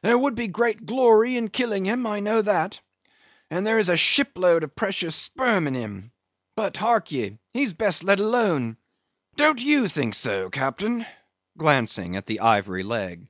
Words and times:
There 0.00 0.16
would 0.16 0.36
be 0.36 0.46
great 0.46 0.86
glory 0.86 1.36
in 1.36 1.50
killing 1.50 1.84
him, 1.86 2.06
I 2.06 2.20
know 2.20 2.40
that; 2.40 2.78
and 3.50 3.66
there 3.66 3.80
is 3.80 3.88
a 3.88 3.96
ship 3.96 4.30
load 4.38 4.62
of 4.62 4.76
precious 4.76 5.16
sperm 5.16 5.66
in 5.66 5.74
him, 5.74 6.12
but, 6.54 6.76
hark 6.76 7.10
ye, 7.10 7.40
he's 7.52 7.72
best 7.72 8.04
let 8.04 8.20
alone; 8.20 8.76
don't 9.34 9.60
you 9.60 9.88
think 9.88 10.14
so, 10.14 10.50
Captain?"—glancing 10.50 12.14
at 12.14 12.26
the 12.26 12.38
ivory 12.38 12.84
leg. 12.84 13.26